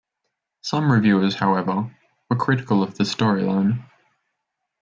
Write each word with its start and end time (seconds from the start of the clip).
Some 0.61 0.91
reviewers, 0.91 1.35
however, 1.35 1.95
were 2.27 2.35
critical 2.35 2.81
of 2.81 2.95
the 2.97 3.03
storyline. 3.03 3.83